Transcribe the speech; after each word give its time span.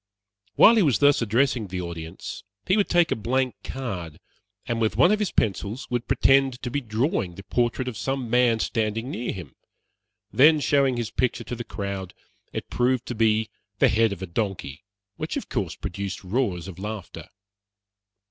While 0.55 0.77
he 0.77 0.81
was 0.81 0.97
thus 0.97 1.21
addressing 1.21 1.69
his 1.69 1.79
audience, 1.79 2.43
he 2.65 2.75
would 2.75 2.89
take 2.89 3.11
a 3.11 3.15
blank 3.15 3.53
card, 3.63 4.19
and 4.67 4.81
with 4.81 4.97
one 4.97 5.11
of 5.11 5.19
his 5.19 5.31
pencils 5.31 5.87
would 5.91 6.07
pretend 6.07 6.59
to 6.63 6.71
be 6.71 6.81
drawing 6.81 7.35
the 7.35 7.43
portrait 7.43 7.87
of 7.87 7.95
some 7.95 8.27
man 8.27 8.57
standing 8.57 9.11
near 9.11 9.31
him; 9.31 9.53
then 10.33 10.59
showing 10.59 10.97
his 10.97 11.11
picture 11.11 11.43
to 11.43 11.55
the 11.55 11.63
crowd, 11.63 12.15
it 12.51 12.67
proved 12.71 13.05
to 13.09 13.13
be 13.13 13.51
the 13.77 13.89
head 13.89 14.11
of 14.11 14.23
a 14.23 14.25
donkey, 14.25 14.83
which, 15.17 15.37
of 15.37 15.49
course, 15.49 15.75
produced 15.75 16.23
roars 16.23 16.67
of 16.67 16.79
laughter. 16.79 17.29